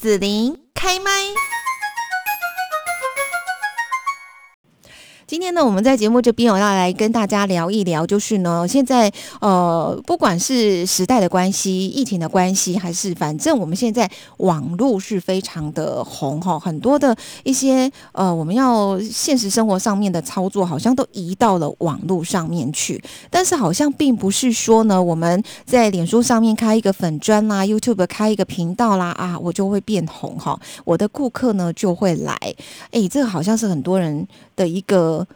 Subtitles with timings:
[0.00, 1.10] 紫琳开麦。
[5.28, 17.14] 今天呢，我们在节目这边，我要来跟大家聊一聊，就是呢，现在呃，不管是时代的关系、疫情的关系，还是反正我们现在网络是非常的红哈，很多的
[17.44, 22.98] 一些呃，我们要现实生活上面的操作，好像都移到了网络上面去。
[23.28, 32.34] 但是好像并不是说呢，我们在脸书上面开一个粉砖啦，YouTube 开一个频道啦啊，我就会变红哈，我的顾客呢就会来。
[32.92, 34.26] 哎，这个好像是很多人
[34.58, 35.26] 的一个。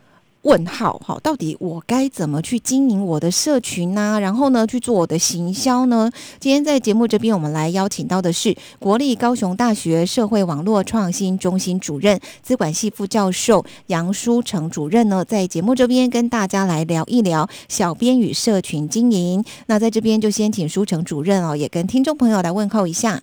[0.43, 4.19] 问号哈，到底我该怎么去经营我的社群呢？
[4.21, 6.11] 然后呢，去做我的行销呢？
[6.41, 19.45] 今天在节目这边，我们来邀请到的是国立高雄大学社会网络创新中心主任、资管系副教授杨书成主任呢，在节目这边跟大家来聊一聊小编与社群经营。
[19.67, 23.23] 那在这边就先请书成主任哦，也跟听众朋友来问候一下。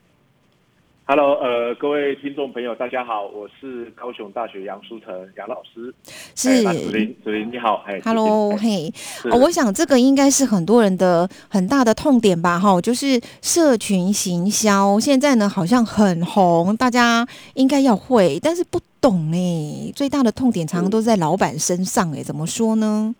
[1.12, 5.92] Hello，呃，各位听众朋友，大家好，我是高雄大学杨书成杨老师。
[6.36, 8.94] 是子林，子林你好，哎，Hello，嘿，
[9.32, 23.16] 我想这个应该是很多人的很大的痛点吧，哈，就是社群行销现在呢好像很红，大家应该要会，但是不懂哎，最大的痛点常常都在老板身上哎，怎么说呢？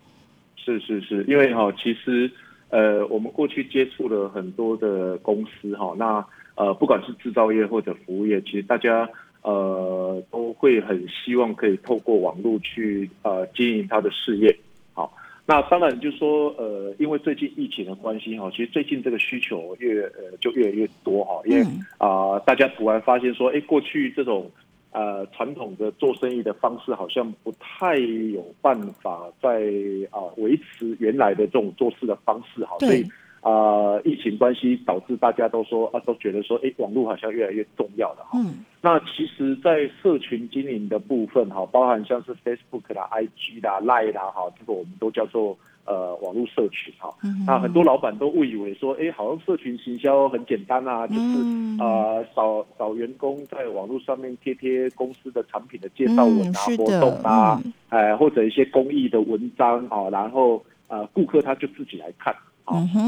[0.64, 2.32] 是是是，因为哈，其实
[2.70, 6.24] 呃，我们过去接触了很多的公司哈，那。
[6.60, 9.10] 呃，不管是制造业或者服务业，其实大家
[9.44, 14.54] 呃都会很希望可以透过网络去呃经营他的事业。
[14.94, 15.10] 好，
[15.46, 21.66] 那当然就是说呃，因为最近疫情的关系哈，其实最近这个需求越呃就越来越多哈，因为
[21.98, 24.52] 啊大家突然发现说，哎，过去这种
[24.92, 29.72] 呃传统的做生意的方式好像不太有办法在
[30.12, 33.06] 啊维持原来的这种做事的方式哈，所以。
[33.42, 38.38] 啊，疫情关系导致大家都说啊，都觉得说，哎，网络好像越来越重要了哈。
[38.40, 38.66] 嗯。
[38.82, 47.14] 那其实，在社群经营的部分哈，包含像是 Facebook 啦、IG 啦、Line 啦哈，这个我们都叫做呃网络社群哈。
[47.24, 47.44] 嗯。
[47.48, 62.36] 那很多老板都误以为说，哎，好像社群行销很简单啊，就是啊，找找员工在网络上面贴贴公司的产品的介绍文啊、活动啊，哎，或者一些公益的文章啊，然后呃，顾客他就自己来看。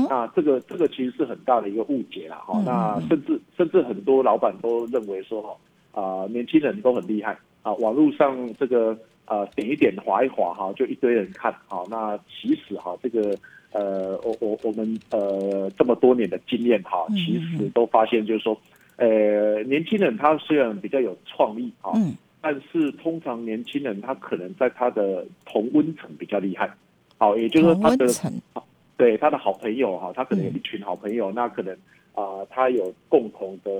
[0.09, 2.61] 那这个这个其实是很大的一个误解啦，哈。
[2.65, 11.85] 那甚至甚至很多老板都认为说，哈啊，年轻人都很厉害啊，网络上这个呃点一点划一划哈，就一堆人看，好。
[11.89, 13.35] 那其实哈，这个
[13.71, 18.57] 呃，我我我们呃这么多年的经验哈，其实都发现就是说，
[18.97, 21.91] 呃，年轻人他虽然比较有创意啊，
[22.41, 26.69] 但是通常年轻人他可能在他的同温层比较厉害，
[27.17, 28.07] 好，也就是说他的。
[29.01, 31.75] 对他的好朋友哈，他可能有一群好朋友，那可能
[32.13, 33.71] 啊，他有共同的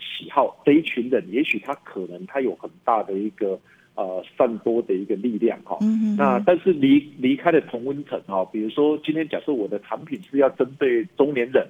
[0.00, 3.56] 喜好，这一群人也许他可能他有很大的一个
[3.94, 5.78] 呃散播的一个力量哈。
[6.18, 11.64] 那但是离离开了同温层哈，比如说今天假设我的产品是要针对中年人，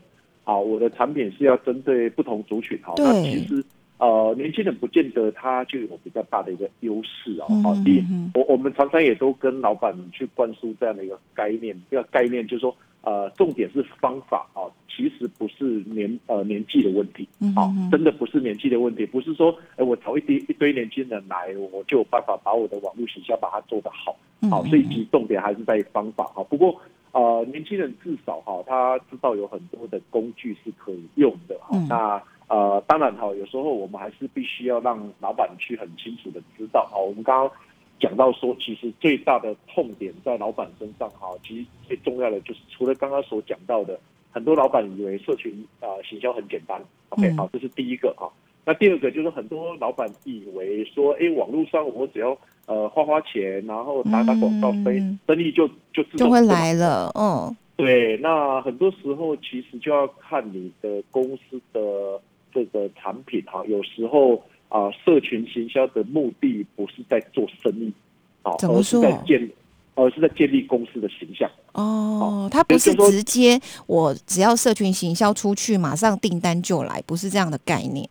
[0.45, 3.63] 啊，我的产品是要针对不同族群哈，那其实。
[3.99, 7.47] 呃，年轻人不见得他就有比较大的一个优势哦。
[7.63, 24.15] 好，第我我们常常也都跟老板去灌输这样的一个概念，这个概念就是说，呃，重点是方法啊，其实不是年呃年纪的问题，好，真的不是年纪的问题，不是说，哎，我找一堆一堆年轻人来，我就有办法把我的网络形象把它做得好，
[24.51, 26.45] 好，所以其实重点还是在方法哈。
[26.45, 26.79] 不过，
[27.13, 32.23] 呃，年轻人至少哈，他知道有很多的工具是可以用的哈，那。
[32.49, 36.95] 呃，当然哈，有时候我们还是必须要让老板去很清楚的知道啊。
[36.97, 37.51] 我们刚刚
[37.99, 41.29] 讲到说，其实最大的痛点在老板身上哈。
[41.43, 43.99] 其实最重要的就是，除了刚刚所讲到的，
[44.31, 46.81] 很多老板以为社群啊行销很简单。
[47.09, 48.31] OK，好，这是第一个哈。
[48.65, 57.11] 那第二个就是很多老板以为说，哎，网络上我只要呃花花钱，然后打打广告，生生意就就就会来了。
[57.19, 58.17] 嗯，对。
[58.19, 62.21] 那很多时候其实就要看你的公司的。
[62.57, 67.93] 这个产品哈，有时候啊，社群行销的目的不是在做生意，
[68.41, 69.51] 啊，而是在建，
[69.95, 71.51] 而是在建立公司的形象。
[71.75, 78.09] 哦，它不是直接我只要社群行销出去，马上订单就来，不是这样的概念。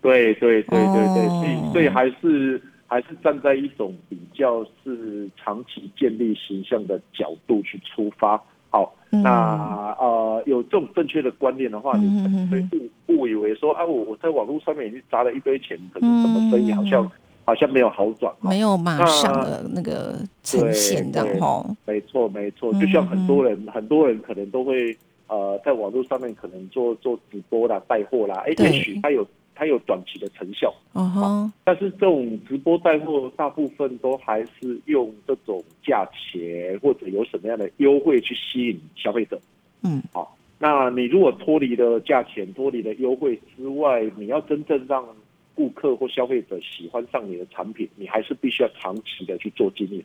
[0.00, 8.40] 对对对对对，所以所以还是还是站在一种比较是长期建立形象的角度去出发。
[8.70, 12.60] 好，那呃，有这种正确的观念的话，你会
[13.08, 17.10] 误误以为说啊，我我在网络上面已经砸了一堆钱，可是什么生意好像
[17.44, 21.64] 好像没有好转，没有马上的那个呈现的哈。
[21.86, 24.96] 没错没错，就像很多人很多人可能都会
[25.28, 29.26] 呃，在网络上面可能做做直播啦、带货啦，哎，也许他有。
[29.58, 30.72] 它有短期的成效。
[31.64, 39.40] 但是这种直播带货，大部分都还是用这种价钱或者有什么样的优惠去吸引消费者。
[39.82, 45.04] 嗯，好，那你如果脱离了价钱、脱离了优惠之外，你要真正让
[45.54, 50.02] 顾客或消费者喜欢上你的产品，你还是必须要长期的去做经营。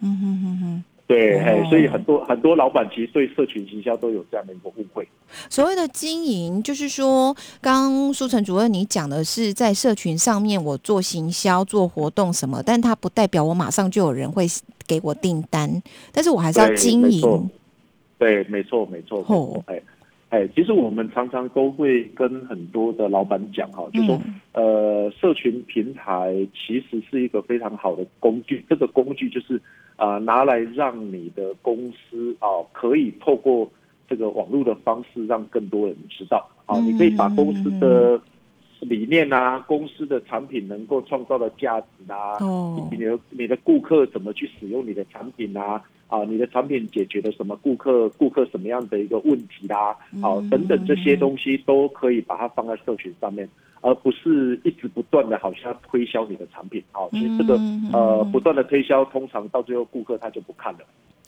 [0.00, 0.84] 嗯哼哼哼。
[1.06, 5.06] 对，哦，所以很多很多老板其实对社群行销都有这样的一个误会。
[5.48, 14.46] 所谓的经营，就是说，刚刚苏成主任你讲的是在社群上面我做行销、做活动什么，但它不代表我马上就有人会
[14.86, 15.70] 给我订单，
[16.12, 17.50] 但是我还是要对经营。
[18.18, 19.18] 对，没错，没错。
[19.18, 19.82] 没哦错哎
[20.28, 29.62] 哎，其实我们常常都会跟很多的老板讲哈，就说、嗯呃，社群平台其实是一个非常好的工具，这个工具就是
[29.96, 33.68] 啊、呃拿来让你的公司啊、可以透过
[34.08, 36.48] 这个网络的方式让更多人知道。
[36.66, 38.20] 啊、嗯你可以把公司的
[38.80, 42.88] 理念啊，公司的产品能够创造的价值啊，哦。
[42.92, 45.82] 你的你的顾客怎么去使用你的产品啊？
[46.08, 50.50] 啊，你的产品解决了什么顾客顾客什么样的一个问题啦、好、嗯。
[50.50, 53.48] 等等这些东西都可以把它放在社群上面，
[53.86, 56.82] 而不是一直不断的好像推销你的产品。
[56.90, 60.80] 好、其实这个嗯呃不断的推销，通常到最后顾客他就不看了。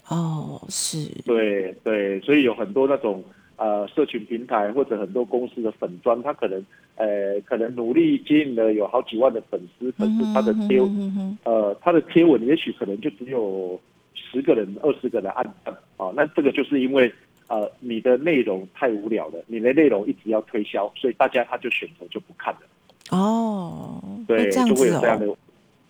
[0.09, 3.23] 哦，是，对对，所以有很多那种
[3.57, 6.65] 呃社群平台或者很多公司的粉砖，他可能
[6.97, 10.81] 呃可能努力经营了有好几万的粉丝，可是他的贴
[11.45, 13.81] 呃他的贴文也许可能就只有
[14.15, 17.13] 十个人、二十个人按赞啊，那这个就是因为
[17.49, 22.61] 呃你的内容太无聊了，你的内容一直要推销，所以大家他就选择就不看了，
[23.11, 24.89] 哦，对，就会。
[24.89, 25.27] 有这样的。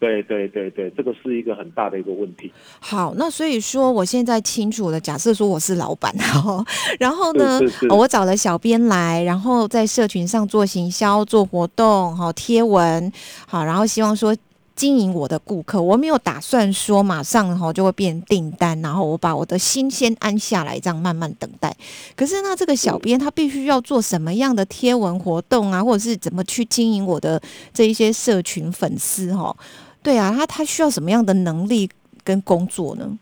[0.01, 2.53] 对对对对，这个是一个很大的一个问题。
[2.79, 5.01] 好，那所以说我现在清楚了。
[5.01, 6.65] 假设说我是老板，然后
[7.01, 13.13] 然后呢，是是是呃我找了小编来，然后在社群上做行销、做活动、好贴文，
[13.49, 14.33] 好，然后希望说。
[14.79, 21.77] 经营我的顾客，我没有打算说马上哈就会变订单，然后我把我的心先安下来，这样慢慢等待。
[22.15, 27.43] 可是那，这个小编他必须要做什么样的贴文活动啊，或者是怎么去经营我的
[27.73, 29.57] 这一些社群粉丝哈？
[30.01, 31.91] 对啊，他他需要什么样的能力
[32.23, 33.19] 跟工作呢？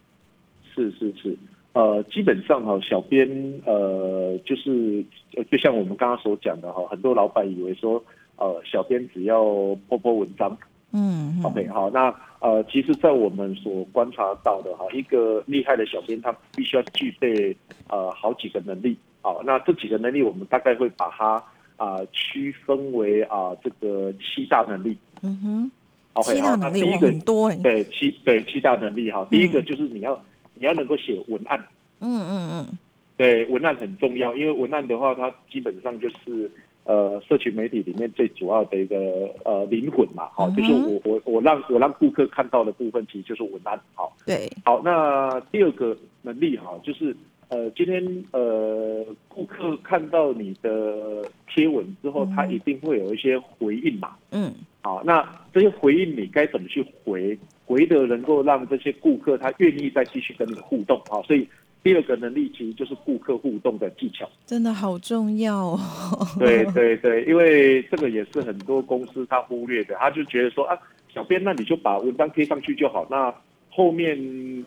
[0.75, 1.35] 是是是，
[1.73, 3.27] 呃，基本上哈、小编
[3.65, 5.03] 呃，就是
[5.51, 8.05] 就像我们刚刚所讲的哈、很多老板以为说，
[8.37, 9.43] 呃，小编只要
[9.89, 10.55] 播播文章、
[10.99, 17.55] 嗯 o k 好，那呃，其实，在我们所观察到的哈、一个厉害的小编，他必须要具备
[17.89, 21.43] 呃好几个能力，好，那这几个能力，我们大概会把它
[21.77, 24.97] 啊、区分为啊、这个七大能力。
[25.23, 25.71] 嗯哼
[26.15, 30.19] ，，OK，七大能力一个很多哎、对七对七大能力哈，第一个就是你要
[30.55, 31.63] 你要能够写文案。
[32.01, 32.79] 嗯嗯嗯，
[33.17, 36.51] 对，文案很重要，因为文案的话，它基本上就是
[36.87, 38.97] 呃，社群媒体里面最主要的一个
[39.45, 47.15] 呃灵魂嘛，好、就是嗯我我我让我让顾客看到的部分，其实就是文案，好，对，好，那第二个能力哈，就是
[47.49, 54.53] 呃，今天呃，顾客看到你的贴文之后，他一定会有一些回应嘛，嗯。
[54.83, 57.37] 好，那这些回应你该怎么去回？
[57.65, 61.45] 回的能够让这些顾客他愿意再继续跟你互动，好，所以
[61.87, 64.29] 第二个能力其实就是顾客互动的技巧。
[64.45, 65.79] 真的好重要哦。
[66.37, 70.77] 对对对，因为这个也是很多公司他忽略的，他就觉得说啊，
[71.15, 73.33] 小编那你就把文章贴上去就好，那
[73.71, 74.19] 后面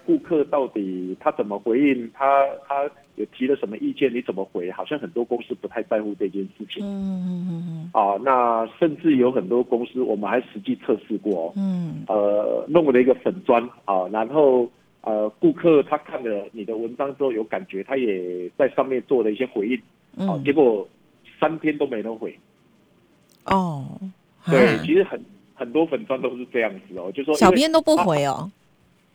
[0.05, 4.71] 顾客到底他怎么回应，他他有提了什么意见，你怎么回？
[4.71, 6.81] 好像很多公司不太在乎这件事情。
[6.85, 14.69] 嗯嗯嗯啊，那甚至有很多公司，我们还实际测试过哦，嗯呃，弄了一个粉砖啊，然后
[15.01, 19.77] 呃，顾客他看了你的文章之后有感觉，他也在上面做了一些回应，
[20.27, 20.87] 啊，嗯结果
[21.39, 22.37] 三天都没人回。
[23.45, 23.85] 哦，
[24.45, 25.19] 对，啊其实很
[25.55, 28.51] 很多粉砖都是这样子哦，就说小编都不回哦。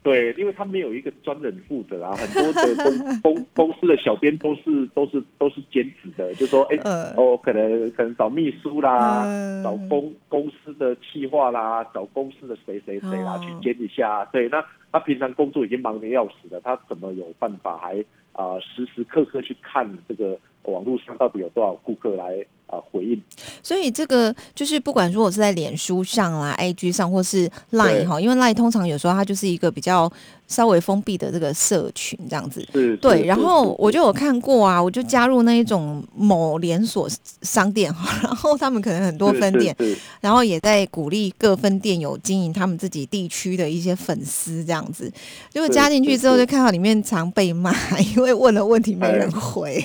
[0.02, 14.24] 对，因为他没有一个专人负责啊，很多的公公公司的小编都是都是都是兼职的，就说哎、呃哦，可能可能找秘书啦，嗯找公公司的企划啦，找公司的谁谁谁啦、哦去兼一下。
[14.26, 14.62] 对，那
[14.94, 17.96] 他平常工作已经忙得要死了，他怎么有办法还
[18.30, 22.34] 啊、时时刻刻去看这个网络上到底有多少顾客来
[22.66, 23.22] 啊、呃回应？
[23.62, 30.10] 所以这个就是不管说我是在脸书上啦、IG 上，或是 Line 哈，因为 Line 通常有时候它就是一个比较
[30.46, 32.66] 稍微封闭的这个社群这样子。
[32.72, 37.08] 是，对，然后我就有看过啊，我就加入那一种某连锁
[37.42, 39.74] 商店哈， 然后他们可能很多分店，
[40.20, 45.10] 然后也在鼓励各分店有经营他们自己地区的一些粉丝这样子。
[45.50, 47.72] 结果加进去之后，就看到里面常被骂，
[48.16, 49.82] 因为问了问题没人回。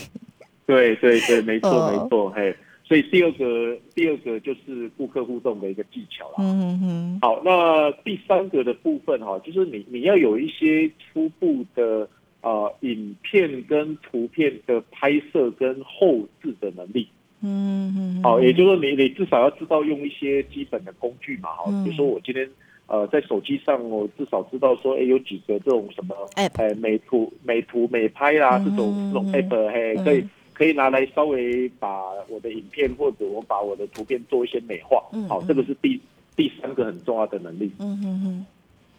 [0.69, 1.91] 对对对，没错、哦。
[1.91, 6.35] 没错，嘿，所以第二个第二个就是顾客互动的一个技巧啦。
[6.37, 12.07] 嗯嗯嗯，好，那第三个的部分哈，就是你你要有一些初步的
[12.41, 17.07] 呃影片跟图片的拍摄跟后置的能力。
[17.41, 21.83] 嗯嗯，好，也就是说你你至少要知道用一些基本的工具嘛，哈，嗯。
[21.83, 22.47] 比如说我今天
[22.87, 26.47] 呃在手机上我至少知道说，哎，有几个这种什么哎
[26.81, 30.23] 美图美图美拍啦、嗯这种这种嗯 app，嘿，嗯可以
[30.59, 35.97] 可以拿来稍微把我的影片或者我把我的图片做一些美化，好，这个是第
[36.35, 37.71] 第三个很重要的能力。
[37.79, 38.21] 嗯嗯。
[38.25, 38.45] 嗯，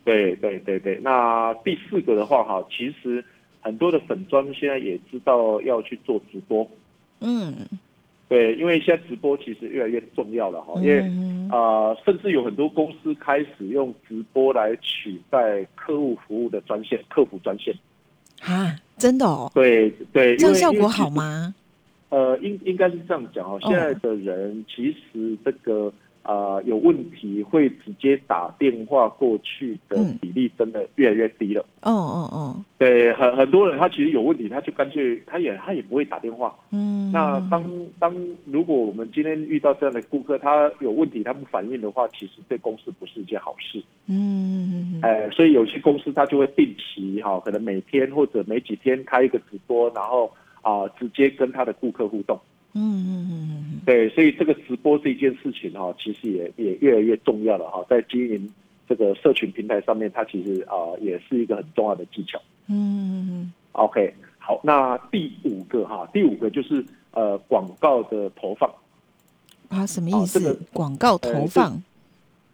[0.02, 3.22] 对对对对，那第四个的话哈，其实
[3.60, 6.66] 很多的粉砖现在也知道要去做直播，
[7.20, 7.54] 嗯，
[8.26, 11.00] 对，因为现在直播其实越来越重要了哈，因为
[11.50, 17.74] 啊呃，甚至有很多公司开始用直播来取代客户服务的专线、客服专线。
[18.40, 21.08] 啊，真的哦，对对，这样效果好？
[21.10, 21.54] 吗？
[22.10, 25.92] 呃，应应该是这样讲哦，现在的人其实这个
[26.30, 31.64] 呃有问题会直接打电话过去的嗯比例真的越来越低了。
[31.82, 36.54] 哦哦哦，对，很很多人他其实有问题，他就干脆他也他也不会打电话。
[36.70, 37.64] 嗯，那当
[37.98, 43.82] 当如果我们今天遇到这样的顾客，他有问题他不反应的话，其实对公司不是一件好事。
[44.06, 50.30] 嗯嗯哎，所以有些公司他就会定期哈，可能每天或者每几天开一个直播，然后
[50.62, 52.38] 啊、直接跟他的顾客互动。
[52.72, 58.48] 嗯嗯嗯对，所以这个直播这件事情哈，其实也也越来越重要了哈，在经营
[58.88, 62.40] 这个社群平台上面，它其实啊、也是一个很重要的技巧。
[62.68, 68.72] 嗯嗯嗯 OK，好，那第五个哈，第五个就是呃广告的投放。
[69.68, 70.60] 啊，什么意思好这个？
[70.72, 71.82] 广告投放，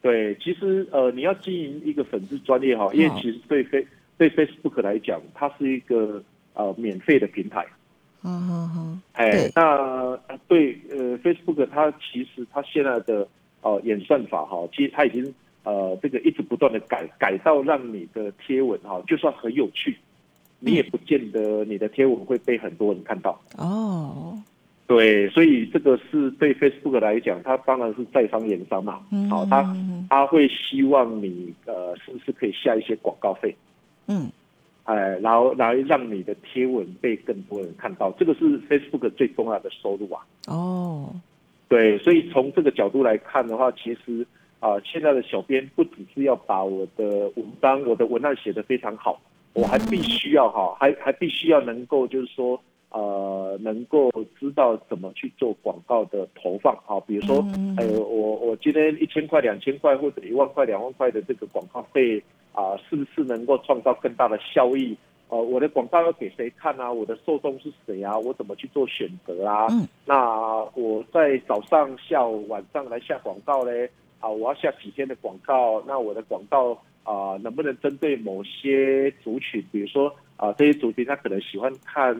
[0.00, 6.23] 对，其实呃，你要经营一个粉丝专业哈，因为其实对 Face 对 Facebook 来讲，它是一个
[6.54, 7.66] 呃免费的平台。
[8.26, 10.18] 嗯嗯嗯，哎，那
[10.49, 13.26] 对呃 Facebook 它其实它现在的
[13.61, 19.97] 呃演算法哈，其实它已经呃这个一直不断的改改到让你的贴文哈，就算很有趣，
[20.59, 23.40] 你也不见得你的贴文会被很多人看到。
[23.56, 24.37] 哦，
[24.87, 29.00] 对，所以这个是对 Facebook 来讲，它当然是在商言商嘛。
[29.30, 29.76] 好，它
[30.11, 33.54] 他会希望你呃是不是可以下一些广告费，
[34.09, 34.30] 嗯
[34.87, 40.25] 哎，然后来让你的贴文被更多人看到，这个是 Facebook 最重要的收入啊。
[40.49, 41.14] 哦，
[41.69, 44.26] 对，所以从这个角度来看的话，其实
[44.59, 49.21] 啊、现在的小编不只是要把我的文章、我的文案写得非常好，
[49.52, 52.61] 我还必须要哈，还还必须要能够就是说。
[52.90, 62.23] 呃，能够知道怎么去做广告的投放，好，比如说，嗯呃，我我今天一千块、两千块或者一万块、两万块的这个广告费
[62.56, 64.96] 啊、是不是能够创造更大的效益？
[65.28, 66.90] 呃，我的广告要给谁看啊？
[66.90, 68.16] 我的受众是谁啊？
[68.18, 69.66] 我怎么去做选择啊？
[69.70, 73.90] 嗯那我在早上、下午、晚上来下广告嘞？
[74.20, 75.82] 啊，我要下几天的广告？
[75.86, 76.72] 那我的广告
[77.02, 79.62] 啊、能不能针对某些族群？
[79.70, 82.14] 比如说啊、这些族群他可能喜欢看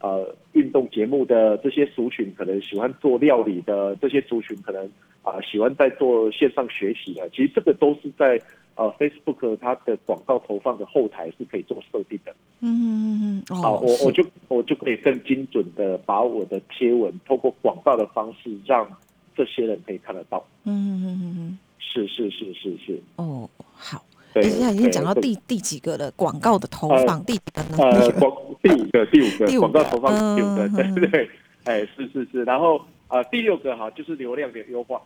[0.00, 4.84] 呃运动节目的，这些族群可能喜欢做料理的，这些族群可能
[5.22, 7.28] 啊、喜欢在做线上学习的。
[7.30, 8.40] 其实这个都是在
[8.78, 12.32] 呃 Facebook 它的广告投放的后台是可以做设定的。
[12.60, 18.88] 嗯嗯嗯，好，哦，我我就我就可以更精准的把我的贴文透过广告的方式让
[19.36, 20.44] 这些人可以看得到。
[20.62, 24.44] 嗯嗯嗯嗯，是是是是是，哦，好，对。
[24.44, 26.08] 现在已经讲到第第几个了？
[26.12, 27.76] 广告的投放，第几个呢？
[27.78, 28.32] 呃广
[28.62, 31.30] 第五个第五第五个广告投放第五个，嗯对对对，
[31.64, 35.02] 哎是是是，然后、呃第六个哈就是流量的优化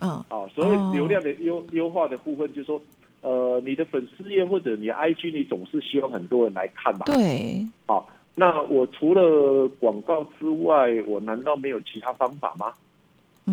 [0.00, 2.78] 嗯啊，所以流量的优优化的部分就是说。
[3.24, 7.06] 呃，你的粉丝页或者你的 IG，你总是希望很多人来看吧？
[7.06, 12.66] 对，好，那我除了广告之外，我难道没有其他方法吗？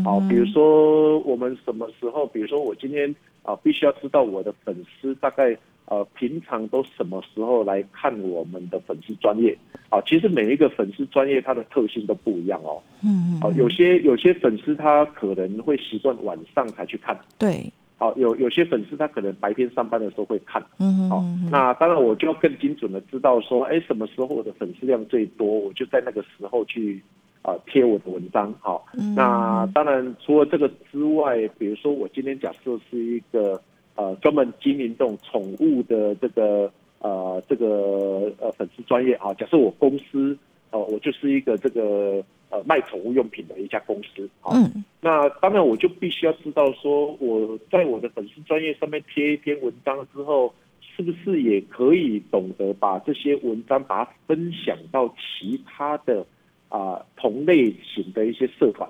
[0.04, 9.58] 好，嗯比如说我们什么时候，比如说我今天啊，必须要知道我的粉丝大概呃平常都什么时候来看我们的粉丝专业
[9.90, 10.02] 啊。
[10.06, 12.82] 其实每一个粉丝专业它的特性都不一样哦。
[13.04, 20.60] 嗯啊，有些有些粉丝他可能会习惯晚上才去看，对，好，有有些粉丝他可能白天上班的时候会看。
[21.08, 27.00] 好那当然我就要更精准的知道说，哎，什么时候我的粉丝量最多，我就在那个时候去
[27.44, 28.52] 啊、呃贴我的文章。
[28.60, 33.62] 好，嗯那当然除了这个之外，比如说我今天假设是一个
[33.94, 40.36] 呃专门经营这种宠物的这个呃这个呃粉丝专业啊，假设我公司
[40.72, 44.30] 呃我就是一个这个呃卖宠物用品的一家公司。
[44.42, 56.26] 好，嗯那当然，我就必须要知道说，我在我的粉丝专业上面贴一篇文章之后，是不是也可以懂得把这些文章把它分享到其他的
[56.70, 58.90] 啊、同类型的一些社团？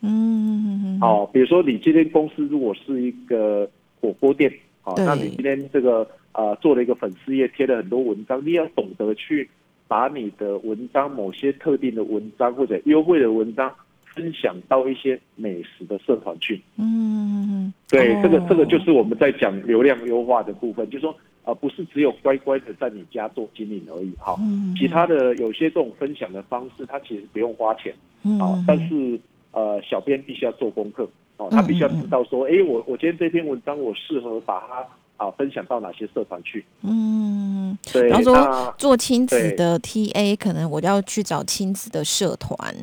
[0.00, 4.52] 嗯，好，比如说你今天公司如果是一个火锅店，
[4.82, 9.48] 好，对那你今天这个呃做了一个粉丝页，贴了很多文章，你要懂得去
[9.92, 13.70] 把你的文章某些特定的文章或者优惠的文章
[14.06, 16.58] 分享到一些美食的社团去。
[16.78, 18.46] 嗯，对，这个哦。
[18.48, 27.94] 这个就是我们在讲流量优化的部分，就是说呃不是只有乖乖的在你家做经营而已，好，嗯其他的有些这种分享的方式，它其实不用花钱。
[28.22, 29.20] 嗯哦，但是
[29.50, 31.06] 呃，小编必须要做功课
[31.36, 34.86] 哦，他必须要知道说，哎、我我今天这篇文章我适合把它
[35.22, 36.64] 啊分享到哪些社团去？
[36.82, 42.74] 嗯，对，然后说做亲子的 TA，可能我要去找亲子的社团，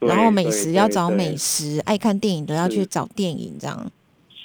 [0.00, 3.90] 对然后美食要找美食，爱看电影的要去找电影，这样。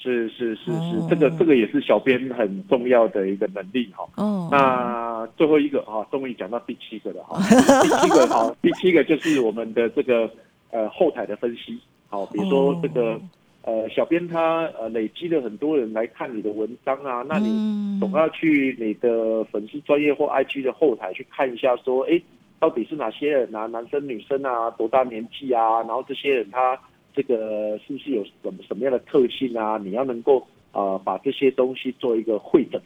[0.03, 4.03] 是是是是，哦这个这个也是小编很重要的一个能力哈。
[4.15, 7.39] 哦，那最后一个哈，终于讲到第七个了哈。
[7.83, 10.27] 第七个好， 第七个就是我们的这个
[10.71, 11.79] 呃后台的分析。
[12.09, 13.21] 好，比如说这个、哦
[13.63, 22.19] 呃小编他呃累积了很多人来看你的文章啊，那你嗯总要去你的粉丝专业或 IG 的后台去看一下，说，哎，
[22.59, 26.79] 到底是哪些人啊，男生女生啊，多大年纪啊，然后这些人他
[27.13, 29.77] 这个是不是有什么什么样的特性啊？
[29.77, 32.81] 你要能够呃把这些东西做一个会诊，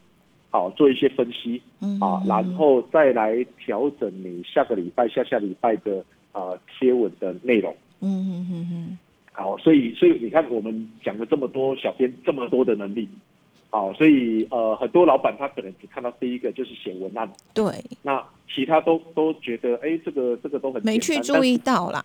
[0.50, 7.74] 好，做一些分析嗯啊，然后再来调整你下个礼拜、下下礼拜的呃贴文的内容。
[8.00, 8.98] 嗯嗯嗯嗯，
[9.36, 13.06] 好，所以所以你看，我们讲了这么多，小编这么多的能力，
[13.68, 17.70] 好，所以呃，很多老板他可能只看到第一个就是写文案，对，
[18.02, 21.58] 那其他都都觉得，哎，这个这个都很没去注意。
[21.58, 22.02] 到啦。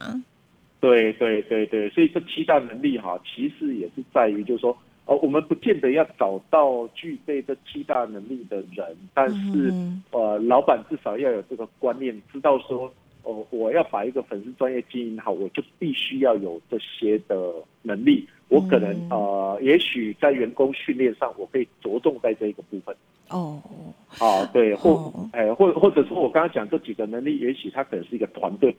[0.81, 12.91] 对对对对，所以这七大能力哈，其实也是在于，就是说，呃，我们不见得要找到具备这七大能力的人，但是、嗯呃，老板至少要有这个观念，知道说，
[13.23, 18.27] 哦，我要把一个粉丝专业经营好，我就必须要有这些的能力。
[18.49, 22.95] 我可能、嗯呃，也许在员工训练上，我可以着重在这一个部分。
[23.29, 23.61] 哦，
[24.19, 28.75] 啊，对，或哦哎、或或者说我刚刚讲这几个能力，也许它可能是一个团队，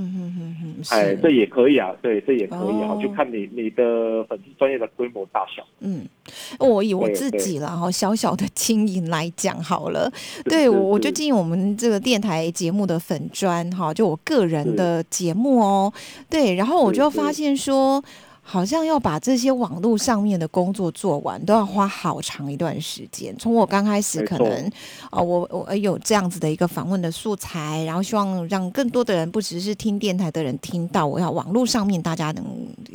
[0.00, 5.66] 嗯嗯嗯嗯，哎，这也可以啊，对，这也可以啊，就看你你的粉丝专业的规模大小。
[5.80, 6.06] 嗯，
[6.60, 10.10] 我以我自己啦，哈，小小的经营来讲好了，
[10.44, 15.92] 对我我就经营我们这个电台节目的粉砖哈，就我个人的节目哦，
[16.30, 18.02] 对，然后我就发现说。
[18.50, 23.36] 好像要把这些网络上面的工作做完，都要花好长一段时间。
[23.36, 24.72] 从我刚开始可能，
[25.10, 32.42] 啊，我我有这样子的一个访问的素材，然后希望让更多的人，不只是听电台的人听到，我要网络上面大家能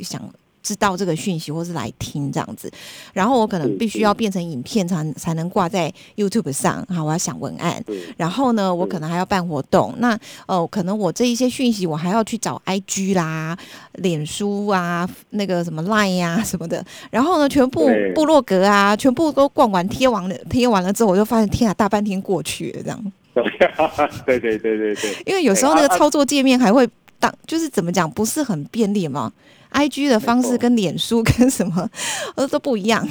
[0.02, 0.20] 想
[0.64, 2.68] 知道这个讯息，或是来听这样子。
[3.12, 7.84] 然后我可能必须要变成影片才才能挂在 YouTube 上，好，我要想文案。
[8.16, 9.94] 然后呢，我可能还要办活动。
[9.98, 13.56] 那呃，可能我这一些讯息，我还要去找 IG 啦、
[13.96, 16.82] 脸书啊、那个什么 Line 呀、 什么的。
[17.10, 23.12] 然后呢，全部部落格啊，全部都逛完贴完了，贴完了之后，我就发现天啊，大半天过去了这样。
[24.24, 29.32] 对对对对对，因为有时候那个操作界面还会当，就是怎么讲，不是很便利嘛。
[29.74, 31.88] IG 的方式跟脸书跟什么
[32.36, 33.06] 呃都不一样。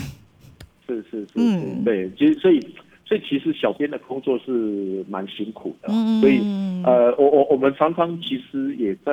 [0.88, 1.84] 是是是，嗯。
[1.84, 2.60] 对，其实所以
[3.06, 6.40] 所以其实小编的工作是蛮辛苦的，嗯，所以
[6.84, 9.12] 呃，我我我们常常其实也在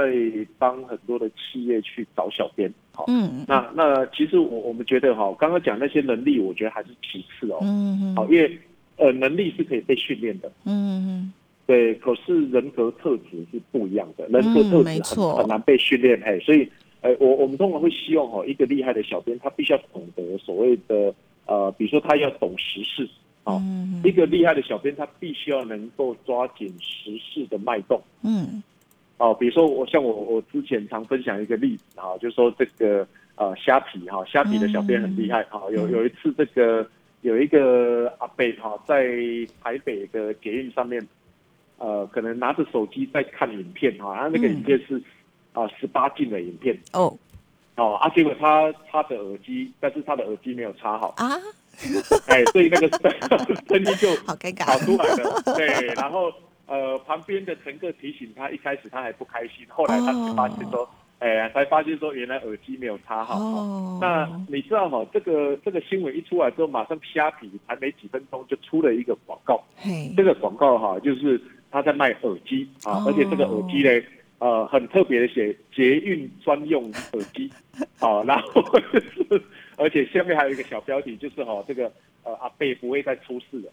[0.58, 3.44] 帮很多的企业去找小编，好、嗯。
[3.46, 8.58] 那那其实我我们觉得哈，刚刚讲那些能力，我觉得还是其次哦，嗯好，因为
[8.96, 11.32] 呃能力是可以被训练的，嗯
[11.66, 16.68] 对，可是人格特质是不一样的，人格特质错很很难被训练，嘿，所以
[17.02, 21.14] 呃，我我们通常会希望哦，一个厉害的小编，他必须要懂得所谓的
[21.46, 23.08] 呃，比如说他要懂时事，
[23.44, 24.02] 哦，嗯。
[24.04, 28.00] 一个厉害的小编，他必须要能够抓紧时事的脉动。
[28.22, 28.62] 嗯。
[29.18, 36.88] 哦，比如说我像我我之前常分享一个例子哈、就说这个呃虾皮哈、虾皮的小编很厉害哈、有有一次这个
[37.20, 39.14] 有一个阿贝哈、在
[39.62, 41.06] 台北的捷运上面，
[41.76, 45.02] 呃，可能拿着手机在看影片哈、他那个嗯影片是
[45.52, 46.78] 啊十八禁的影片。
[46.92, 47.16] 哦。
[47.76, 51.32] 哦啊，结果他他的耳机，但是他的耳机没有插好，啊，
[52.28, 54.66] 哎，所以那个声音就 好尴尬。
[54.66, 54.78] 跑。
[54.80, 56.30] 出来了，对，然后
[56.66, 60.86] 呃，旁边的乘客提醒他，一开始他还不开心，后来他才发现说，
[61.20, 63.38] 哎、才发现说原来耳机没有插好。
[63.38, 70.12] 哦，那你知道哈，这个这个新闻一出来之后，马上虾皮还没几分钟就出了一个广告，嘿。
[70.14, 73.04] 这个广告哈就是他在卖耳机啊，哦。
[73.06, 74.06] 而且这个耳机呢。
[74.40, 77.48] 呃，很特别的写捷运专用耳机，
[77.98, 79.42] 好、 然后就是，
[79.76, 81.92] 而且下面还有一个小标题，就是哈、这个
[82.24, 83.70] 呃阿贝不会再出事了。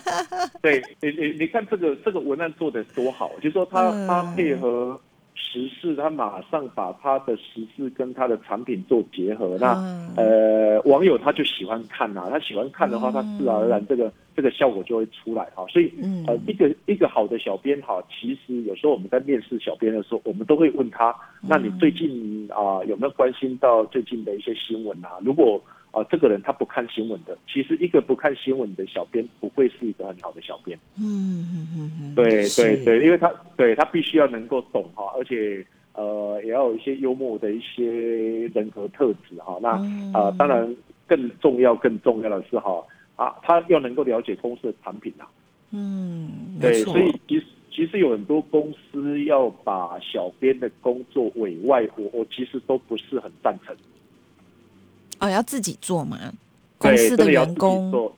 [0.62, 4.98] 对你你你看这个这个文案做的多好，就是说他嗯他配合
[5.34, 9.56] 时事，他马上把他的时事跟他的产品做结合。
[9.60, 15.64] 那嗯呃，网友他就喜欢看呐、他喜欢看的话，他自然而然这个这个效果就会出来哈。
[15.68, 25.18] 所以嗯呃，一个一个好的小编哈，其实有时候我们在面试小编的时候，我们都会问他，那你最近啊、有没有关心到最近的一些新闻啊？
[25.24, 25.62] 如果
[25.92, 30.78] 啊、这个人他不看新闻的，其实一个不看新闻的小编不会是一个很好的小编。
[30.98, 37.84] 嗯嗯嗯嗯，对对对，因为他对他必须要能够懂哈，而且呃也要有一些幽默的一些
[38.54, 39.58] 人格特质哈。
[39.60, 40.74] 那啊呃当然
[41.06, 42.82] 更重要更重要的是哈
[43.16, 45.28] 啊，他要能够了解公司的产品啊。
[45.72, 53.76] 嗯，没对，所以其实其实有很多公司要把小编的工作委外，我我其实都不是很赞成。
[55.22, 56.18] 哦，要自己做嘛，
[56.78, 58.14] 公对，司的员工，做。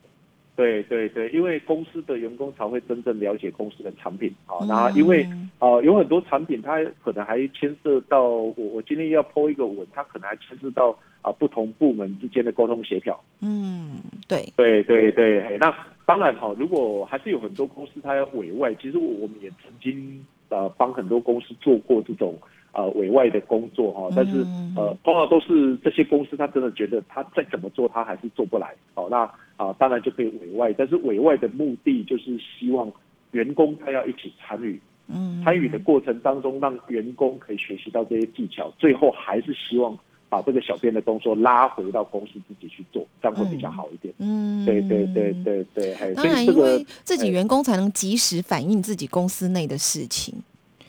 [0.56, 4.54] 对对对，因为公司的员工才会真正了解公司的产品啊。
[4.60, 13.20] 嗯那、因为呃有很多产品，它可能还牵涉到我我今天要 PO 一个文，它可能还牵涉到啊、不同部门之间的沟通协调。
[13.40, 13.96] 嗯，
[14.28, 15.74] 对，对对对，嘿那
[16.06, 22.38] 当然哈、如果还是有很多公司它要委外，其实我我们也曾经呃帮很多公司做过这种
[22.74, 32.90] 呃委外的工作哈、但是嗯呃通常都是这些公司他真的觉得他再怎么做他还是做不来哦，那啊、当然就可以委外，但是委外的目的就是希望
[33.30, 39.96] 员工他要一起参与，嗯，参与的过程当中让员工可以学习到这些技巧，最后还是希望
[40.28, 44.12] 把这个小编的工作拉回到公司自己去做，这样会比较好一点。
[44.18, 45.32] 嗯，对对对。
[45.44, 50.34] 对对，嘿当然，因为自己哎员工才能及时反映自己公司内的事情，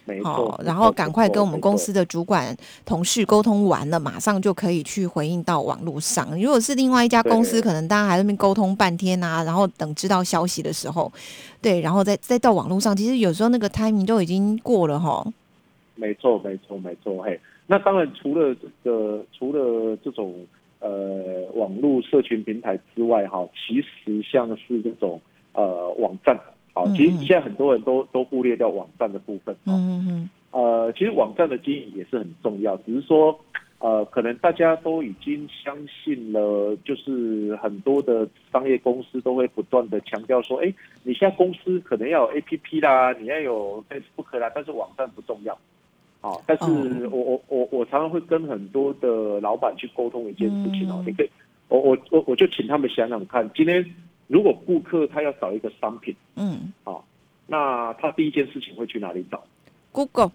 [0.05, 1.75] 没错哦，，然后赶快跟我们公。
[1.77, 6.25] 司的主管、同事沟通完了，马上就可以去回应到网络上。
[6.41, 11.11] 如果是另外一家公司，可能大家还在那边沟通半天啊，然后等知道消息的时候，
[11.61, 15.25] 对，然后再再到网络上，其实有时候那个 timing 都已经过了哈。
[15.95, 17.21] 没错，没错，没错。
[17.21, 17.37] 嘿，
[17.67, 20.33] 那当然，除了这个，除了这种
[20.79, 25.19] 呃网络社群平台之外，哈，其实像是这种
[25.53, 26.39] 呃网站，
[26.75, 29.55] 好，其实现在很多人都都忽略掉网站的部分。
[29.65, 33.37] 嗯嗯呃，其实网站的经营也是很重要，只是说，
[33.79, 45.57] 呃，可能大家都已经相信了，就是很多的商业公司都会不断的强调说，哎，你现在公司可能要有 APP 啦，你要有 Facebook 啦，但是网站不重要。
[46.19, 51.29] 好，但是哦我我我我常常会跟很多的老板去沟通一件事情哦，嗯你可以，
[51.67, 53.85] 我我我我就请他们想想看，今天
[54.27, 56.97] 如果顾客他要找一个商品，嗯啊，
[57.47, 59.43] 那他第一件事情会去哪里找
[59.91, 60.31] ？，Google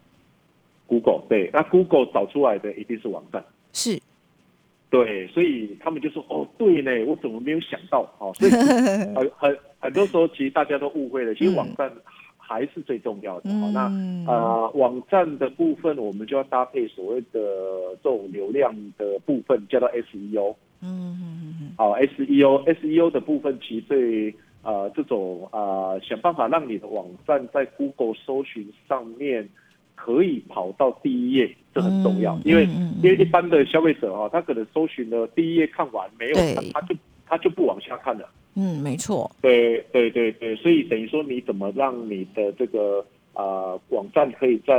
[0.87, 4.01] Google 对，那 Google 找出来的一定是网站，是，
[4.91, 8.51] 对，所以他们就说哦，对呢，我怎么没有想到哦，所以
[9.15, 11.93] 很很很多时候其实大家都误会了，其实嗯网站
[12.37, 13.51] 还是最重要的。
[13.51, 17.41] 哦，那嗯呃，网站的部分我们就要搭配所谓的
[18.03, 20.55] 这种流量的部分，叫做 SEO。
[20.83, 29.49] 嗯嗯嗯好，SEO，SEO 的部分其实对呃这种呃想办法让你的网站在 Google 搜寻上面
[29.95, 32.65] 可以跑到第一页，这很重要，嗯因为
[33.03, 36.95] 因为一般的消费者哦、他可能搜寻了第一页看完没有，他他就
[37.27, 38.29] 他就不往下看了。
[38.55, 44.75] 嗯，没错，对对对对，所以等于说你怎么让你的这个呃网站可以在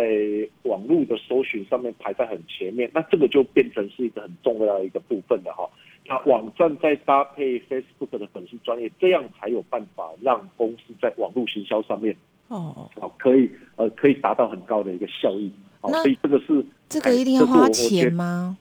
[0.64, 5.70] 网络的搜寻上面排在很前面，那这个就变成是一个很重要的一个部分的哈。
[6.12, 12.14] 那网站再搭配 Facebook 的粉丝专业，这样才有办法让公司在网络行销上面
[12.50, 15.50] 哦，啊可以呃可以达到很高的一个效益。
[15.80, 18.58] 好，那所以这个是这个一定要花钱吗？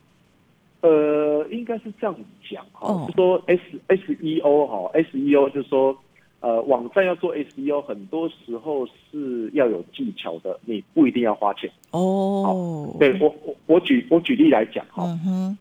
[0.82, 2.16] 呃，应该是这样
[2.48, 5.92] 讲哈，哦就说 S S E O 哈，S E O 就是说，
[6.40, 11.70] 呃，网站要做 S E O，很多时候是要有技巧的，你不一定要花钱。
[11.90, 15.04] 哦，对我我我举我举例来讲哈，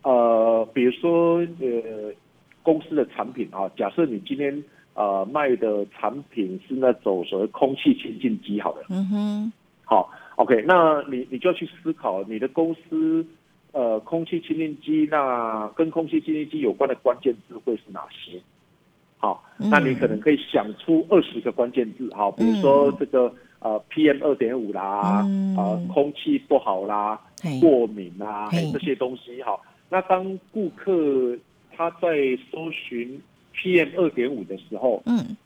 [0.04, 2.14] 呃，比如说呃，
[2.64, 4.64] 公司的产品啊，假设你今天
[4.94, 8.84] 呃卖的产品是那种所谓空气清净机，好了。
[8.90, 13.26] 嗯哼，好，OK，那你你就要去思考你的公司
[13.74, 18.40] 呃空气清净机，那跟空气清净机有关的关键字会是哪些？
[19.20, 19.70] 好，嗯。
[19.70, 25.56] 那你可能可以想出二十个关键字，好，比如说这个呃 PM 二点五啦，嗯。
[25.56, 27.22] 呃空气不好啦，
[27.62, 29.62] 过敏啊，这些东西好。
[29.90, 31.38] 那当顾客
[31.76, 33.22] 他在搜寻
[33.56, 35.38] PM 二点五的时候，嗯。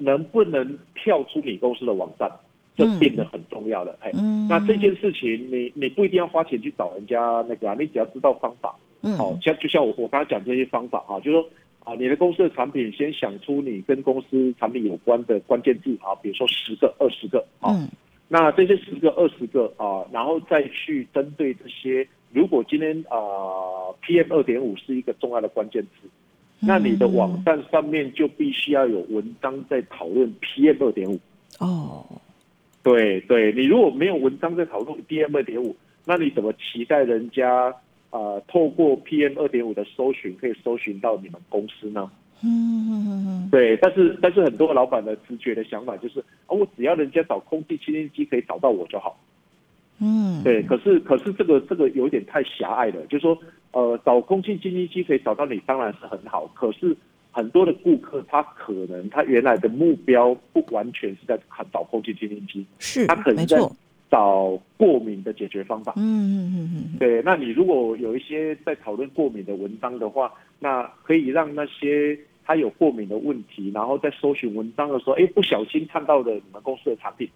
[0.00, 2.30] 能不能跳出你公司的网站，
[2.76, 3.98] 这变得很重要了。
[3.98, 8.76] 哎、嗯，那这件事情你你不一定要花钱去找人家那个啊，你只要知道方法。
[9.02, 9.18] 嗯。
[9.18, 11.50] 好、像就像我我刚才讲这些方法啊，就是说
[11.88, 17.72] 啊，你的公司的产品先想出你跟公司产品有关的关键字啊，比如说十个、二十个啊。
[17.72, 17.88] 嗯
[18.30, 23.16] 那这些十个、二十个啊，然后再去针对这些，如果今天啊
[24.04, 26.06] PM 二点五是一个重要的关键词，
[26.60, 31.18] 那你的网站上面就必须要有文章在讨论 PM 二点五。
[31.58, 32.04] 哦，
[32.82, 35.74] 对对，你如果没有文章在讨论 PM 二点五，
[36.04, 37.74] 那你怎么期待人家
[38.10, 42.10] 啊透过 PM 二点五的搜寻可以搜寻到你们公司呢？
[42.44, 49.18] 嗯，对，但是但是很多老板的直觉的想法就是，哦，我只要人家找空气清新机可以找到我就好。
[49.98, 53.36] 嗯，对，可是可是这个这个有点太狭隘了，就是说，
[53.72, 56.96] 呃，找空气清新机可以找到你当然是很好，可是
[57.32, 61.36] 很多的顾客他可能他原来的目标不完全是在
[61.72, 63.58] 找空气清新机，是，他可能在
[64.10, 65.94] 找过敏的解决方法。
[65.96, 72.18] 嗯嗯嗯嗯，对，那你如果有一些在讨论过敏的文章的话，那可以让那些。
[72.50, 77.28] 他有过敏的问题，然后在搜寻文章的时候，哎，不小心看到了你们公司的产品，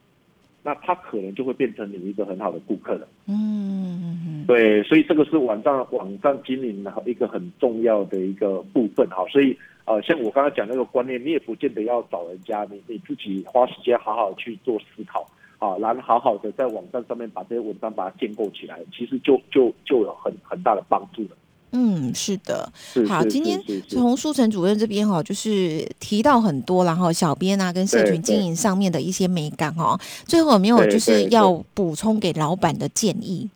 [0.62, 3.06] 那他可能就会变成你一个很好的顾客了。
[3.26, 9.22] 嗯嗯嗯，对，所以这个是网站网站经营的一个很重要的一个部分哈。
[9.28, 9.54] 所以
[9.84, 15.28] 呃，像我刚刚讲那个观念，你也不见得要找人家，你你自己花时间好好去做思考
[15.62, 21.28] 啊，然后好好的在网站上面把这些文章把它建构起来，其实就就就有很很大的帮助了。
[21.70, 22.70] 嗯，是的，
[23.08, 29.96] 好，今天从苏成主任这边哈，就是提到很多，然后小编啊跟社群经营上面的一些美感哦。
[30.26, 33.48] 最后有没有就是要补充给老板的建议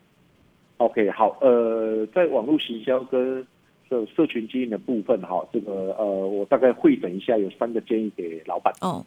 [0.77, 3.45] ？OK，好，呃，在网络行销跟
[3.91, 9.05] 社社群经营的部分哈，这个呃，我大概会诊一下，有三个建议给老板哦。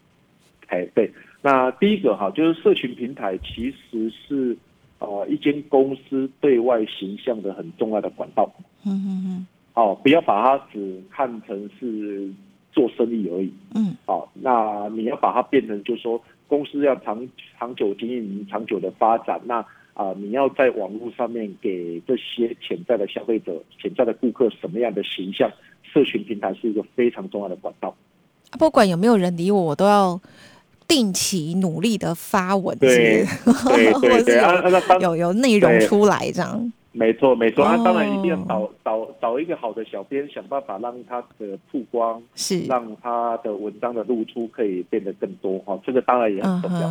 [0.67, 4.57] 哎，对，那第一个哈，就是社群平台其实是。
[5.01, 8.51] 呃，一间公司对外形象的很重要的管道。
[8.85, 9.47] 嗯嗯嗯。
[9.73, 12.29] 哦，不要把它只看成是
[12.73, 13.49] 做生意而已。
[13.73, 13.95] 嗯。
[14.05, 17.25] 好，那你要把它变成，就是说，公司要长
[17.57, 19.39] 长久经营、长久的发展。
[19.45, 25.49] 那啊，你要在网络上面给这些潜在的消费者、潜在的顾客什么样的形象？
[25.81, 27.95] 社群平台是一个非常重要的管道。
[28.59, 30.19] 不管有没有人理我，我都要。
[30.89, 33.23] 定期努力的发文，对
[34.01, 34.59] 对对，啊，
[34.99, 46.89] 有有内容出来这样，没错没错，啊，当然一定要找找找一个好的小编，想办法让他的曝光是，让他的文章的露出可以变得更多哈，这个当然也很重要，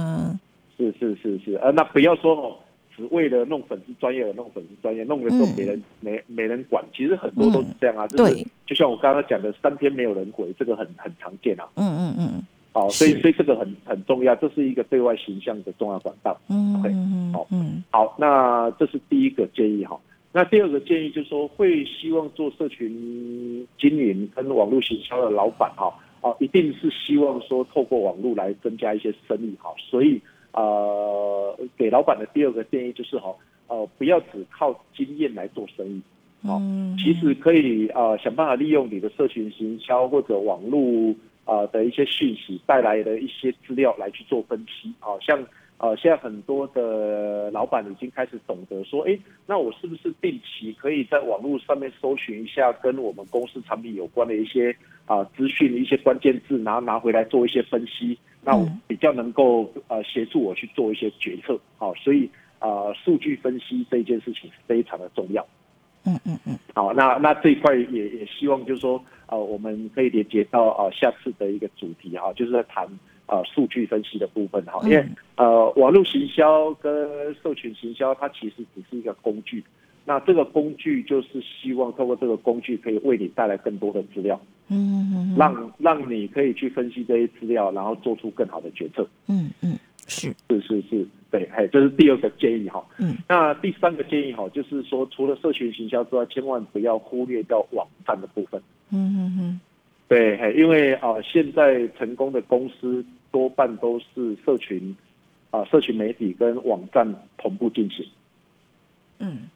[0.77, 2.57] 是是是是，呃，那不要说哦，
[2.97, 12.47] 只为了弄粉丝专业而弄粉丝专业，弄的时候没人没没人管，其实很多都是这样啊，就是就像我刚刚讲的，三天没有人回，这个很很常见啊，嗯嗯嗯。
[12.79, 16.39] 好，所以所以这个很很重要，这是一个对外形象的重要管道。
[16.49, 16.95] 嗯，OK，
[17.33, 19.99] 好，嗯，好，那这是第一个建议哈。
[20.31, 29.75] 那第二个建议就是说，会希望做社群经营跟网络行销的老板哈，啊，一定是希望说透过网络来增加一些生意哈。
[29.79, 30.21] 所以
[30.53, 33.35] 呃，给老板的第二个建议就是哈，
[33.67, 36.01] 呃，不要只靠经验来做生意，
[36.47, 36.63] 好，
[36.97, 41.13] 其实可以呃想办法利用你的社群行销或者网络。
[41.49, 45.43] 啊的一些讯息带来的一些资料来去做分析，好像
[45.79, 65.47] 呃现在很多的老板已经开始懂得说，哎，那我是不是定期可以在网络上面搜寻一下跟我们公司产品有关的一些啊资讯一些关键字，然后拿回来做一些分析，那我比较能够呃协助我去做一些决策，好，所以啊数据分析这件事情非常的重要。
[66.05, 72.87] 嗯嗯嗯，好，那那这一块也也希望就是说，呃，我们可以连接到呃下次的一个主题哈，就是在谈
[73.27, 75.07] 呃数据分析的部分哈，因为
[75.37, 76.93] 呃网络行销跟
[77.43, 79.63] 社群行销它其实只是一个工具，
[80.05, 89.79] 那这个工具就是希望透过这个工具可以为你带来更多的资料，嗯嗯，让让你可以去分析这些资料，然后做出更好的决策，嗯嗯。
[90.07, 90.35] 是。
[90.49, 92.85] 是是是，对，哎，这是第二个建议哈。
[92.99, 98.61] 嗯，那第三个建议哈，就是说，除了社群行销之外，千万不要忽略掉网站的部分。
[98.91, 99.61] 嗯嗯嗯，
[100.09, 104.97] 对，因为啊，现在成功的公司多半都是社群
[105.51, 108.07] 啊，社群媒体跟网站同步进行。
[109.19, 109.49] 嗯，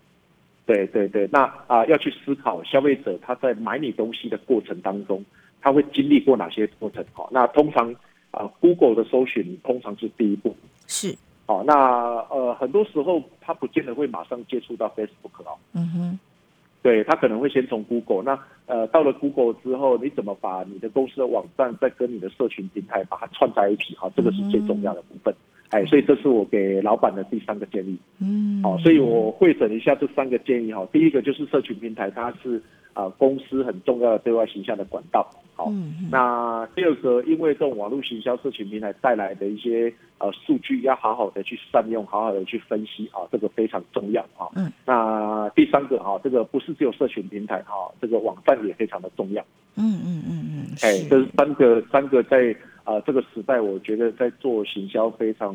[0.67, 5.25] 对对对，那啊，要去思考消费者他在买你东西的过程当中，
[5.61, 7.05] 他会经历过哪些过程？
[7.15, 7.95] 哈，那通常。
[8.33, 10.57] 啊，Google 的搜寻通常是第一步，
[10.87, 11.15] 是
[11.53, 11.65] 哦。
[11.67, 11.75] 那
[12.35, 15.59] 呃，很多时候他不见得会马上接触到 Facebook 哦。
[15.75, 16.19] 嗯哼，
[16.83, 18.23] 对他可能会先从 Google。
[18.23, 23.95] 那呃，到了 Google 之后，你怎么把你的公司的网站再跟你的社群平台把它串在一起？
[23.97, 25.35] 哈，这个是最重要的部分。
[25.71, 27.97] 哎，所以这是我给老板的第三个建议。
[28.21, 30.87] 嗯，好，所以我会诊一下这三个建议哈。
[30.93, 32.63] 第一个就是社群平台，它是
[32.95, 35.29] 啊公司很重要的对外形象的管道。
[35.55, 35.71] 好，
[36.11, 44.49] 那第二个，因为这种网络行销社群平台带来的一些呃数据，要好好的去善用，好好的去分析啊，这个非常重要啊。
[44.57, 44.73] 嗯。
[44.87, 49.45] 那第三个啊，这个不是只有社群平台啊，这个网站也非常的重要。
[49.77, 50.67] 嗯嗯嗯嗯。
[50.83, 52.57] 哎，这是三个三个在。
[52.85, 55.55] 啊，这个时代我觉得在做行销非常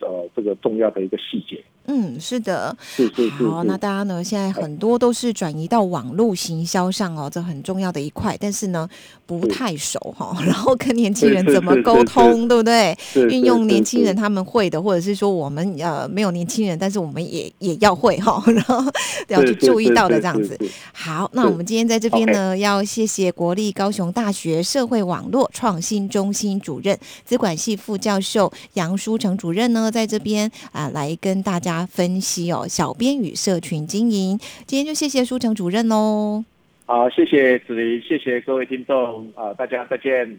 [0.00, 1.62] 呃这个重要的一个细节。
[1.88, 3.46] 嗯，是的，是是是。
[3.46, 8.36] 好，那大家呢现在很多都是转移到网络行销上哦，这很重要的一块。
[8.40, 8.88] 但是呢
[9.24, 12.96] 不太熟哈，然后跟年轻人怎么沟通，对不对？
[13.30, 18.82] 运用年轻人他们会的，或者是说我们呃没有年轻人，但是我们也也要会哈，然后
[19.28, 20.58] 要去注意到的这样子。
[20.92, 26.45] 好，那我们今天在这边呢，要谢谢国立高雄大学社会网络创新中心。
[26.60, 34.38] 主任、资管系副教授杨书成主任呢，在这边啊，来跟大家分析哦，小编与社群经营。
[34.66, 36.44] 今天就谢谢书成主任喽。
[36.84, 40.38] 好，谢谢子怡，谢谢各位听众啊，大家再见。